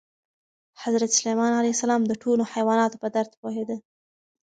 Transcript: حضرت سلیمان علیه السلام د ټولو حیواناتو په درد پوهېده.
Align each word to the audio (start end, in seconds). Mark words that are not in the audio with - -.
حضرت 0.83 1.09
سلیمان 1.19 1.51
علیه 1.59 1.73
السلام 1.75 2.01
د 2.07 2.13
ټولو 2.23 2.43
حیواناتو 2.53 2.95
په 3.03 3.07
درد 3.15 3.31
پوهېده. 3.41 3.77